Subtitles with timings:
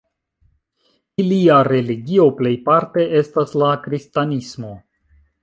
[1.23, 4.73] Ilia religio plejparte estas la kristanismo.